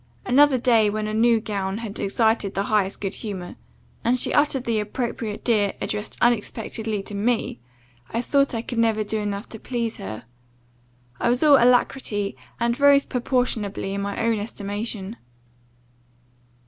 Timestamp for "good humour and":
2.99-4.19